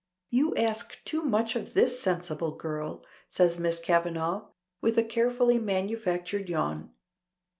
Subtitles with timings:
[0.31, 4.47] "You ask too much of this sensible girl," says Miss Kavanagh,
[4.81, 6.93] with a carefully manufactured yawn.